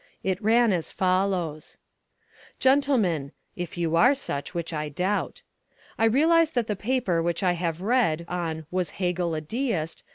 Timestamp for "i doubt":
4.73-5.43